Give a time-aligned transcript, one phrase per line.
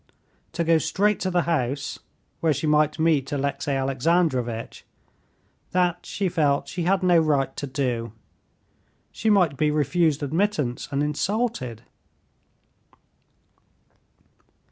[0.53, 1.99] To go straight to the house,
[2.39, 4.83] where she might meet Alexey Alexandrovitch,
[5.73, 8.11] that she felt she had no right to do.
[9.11, 11.83] She might be refused admittance and insulted.